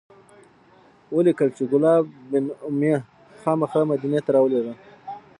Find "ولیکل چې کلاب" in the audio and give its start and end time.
1.15-2.03